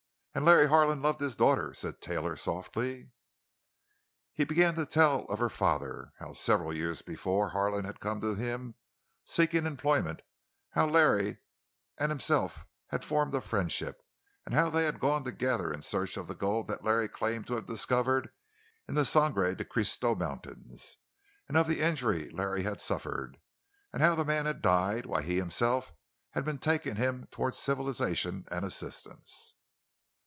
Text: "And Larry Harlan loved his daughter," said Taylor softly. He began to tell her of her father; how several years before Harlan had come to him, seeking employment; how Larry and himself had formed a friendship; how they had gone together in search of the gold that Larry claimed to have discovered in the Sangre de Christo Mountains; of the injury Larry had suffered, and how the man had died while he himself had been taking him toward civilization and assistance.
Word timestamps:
"And 0.33 0.45
Larry 0.45 0.69
Harlan 0.69 1.01
loved 1.01 1.19
his 1.19 1.35
daughter," 1.35 1.73
said 1.73 1.99
Taylor 1.99 2.37
softly. 2.37 3.11
He 4.33 4.45
began 4.45 4.75
to 4.75 4.85
tell 4.85 5.23
her 5.23 5.25
of 5.33 5.39
her 5.39 5.49
father; 5.49 6.13
how 6.19 6.31
several 6.31 6.73
years 6.73 7.01
before 7.01 7.49
Harlan 7.49 7.83
had 7.83 7.99
come 7.99 8.21
to 8.21 8.35
him, 8.35 8.75
seeking 9.25 9.65
employment; 9.65 10.21
how 10.69 10.87
Larry 10.87 11.39
and 11.97 12.09
himself 12.11 12.65
had 12.91 13.03
formed 13.03 13.35
a 13.35 13.41
friendship; 13.41 14.01
how 14.49 14.69
they 14.69 14.85
had 14.85 15.01
gone 15.01 15.21
together 15.25 15.69
in 15.69 15.81
search 15.81 16.15
of 16.15 16.27
the 16.27 16.33
gold 16.33 16.69
that 16.69 16.81
Larry 16.85 17.09
claimed 17.09 17.45
to 17.47 17.55
have 17.55 17.65
discovered 17.65 18.29
in 18.87 18.95
the 18.95 19.03
Sangre 19.03 19.53
de 19.53 19.65
Christo 19.65 20.15
Mountains; 20.15 20.95
of 21.53 21.67
the 21.67 21.81
injury 21.81 22.29
Larry 22.29 22.63
had 22.63 22.79
suffered, 22.79 23.37
and 23.91 24.01
how 24.01 24.15
the 24.15 24.23
man 24.23 24.45
had 24.45 24.61
died 24.61 25.05
while 25.07 25.21
he 25.23 25.35
himself 25.35 25.91
had 26.29 26.45
been 26.45 26.57
taking 26.57 26.95
him 26.95 27.27
toward 27.33 27.53
civilization 27.53 28.45
and 28.49 28.63
assistance. 28.63 29.55